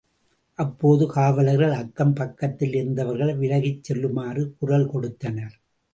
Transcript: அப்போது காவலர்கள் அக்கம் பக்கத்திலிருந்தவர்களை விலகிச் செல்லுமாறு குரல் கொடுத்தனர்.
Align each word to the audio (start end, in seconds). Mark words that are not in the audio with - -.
அப்போது 0.59 1.07
காவலர்கள் 1.07 1.71
அக்கம் 1.71 2.15
பக்கத்திலிருந்தவர்களை 2.15 3.35
விலகிச் 3.37 3.83
செல்லுமாறு 3.83 4.55
குரல் 4.59 4.87
கொடுத்தனர். 4.87 5.55